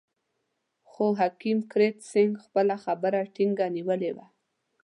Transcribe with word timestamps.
خو 0.89 1.05
حکیم 1.21 1.59
کرت 1.71 1.97
سېنګ 2.11 2.31
خپله 2.45 2.75
خبره 2.83 3.19
ټینګه 3.35 3.67
نیولې 3.75 4.11
وه. 4.17 4.25